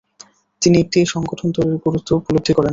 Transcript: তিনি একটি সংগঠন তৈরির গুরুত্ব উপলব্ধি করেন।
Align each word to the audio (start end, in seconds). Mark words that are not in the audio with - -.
তিনি 0.61 0.75
একটি 0.83 0.99
সংগঠন 1.13 1.47
তৈরির 1.55 1.77
গুরুত্ব 1.85 2.09
উপলব্ধি 2.19 2.51
করেন। 2.53 2.69